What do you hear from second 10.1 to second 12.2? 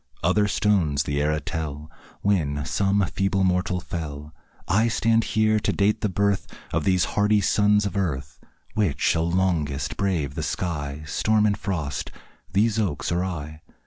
the sky, Storm and frost